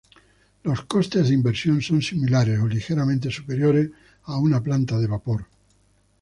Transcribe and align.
Los 0.63 0.81
costes 0.85 1.27
de 1.27 1.35
inversión 1.35 1.79
son 1.79 2.01
similares 2.01 2.59
o 2.59 2.67
ligeramente 2.67 3.29
superiores 3.29 3.91
a 4.23 4.39
una 4.39 4.59
planta 4.63 4.97
de 4.97 5.05
vapor. 5.05 5.45